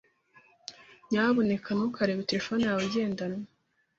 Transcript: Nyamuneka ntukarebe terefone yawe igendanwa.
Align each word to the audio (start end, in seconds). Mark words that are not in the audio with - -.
Nyamuneka 1.09 1.69
ntukarebe 1.73 2.27
terefone 2.29 2.61
yawe 2.67 2.81
igendanwa. 2.87 3.45